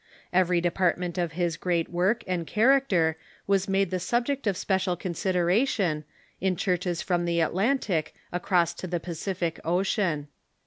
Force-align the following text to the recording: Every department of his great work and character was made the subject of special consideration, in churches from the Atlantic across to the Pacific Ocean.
Every 0.33 0.59
department 0.61 1.19
of 1.19 1.33
his 1.33 1.57
great 1.57 1.87
work 1.89 2.23
and 2.25 2.47
character 2.47 3.17
was 3.45 3.69
made 3.69 3.91
the 3.91 3.99
subject 3.99 4.47
of 4.47 4.57
special 4.57 4.95
consideration, 4.95 6.05
in 6.39 6.55
churches 6.55 7.03
from 7.03 7.25
the 7.25 7.39
Atlantic 7.39 8.15
across 8.33 8.73
to 8.73 8.87
the 8.87 8.99
Pacific 8.99 9.59
Ocean. 9.63 10.27